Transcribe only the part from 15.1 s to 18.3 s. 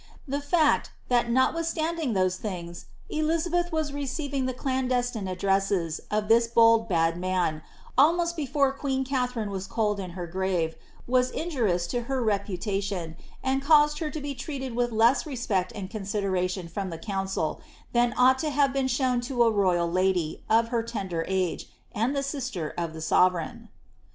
respect and consideration from the council, than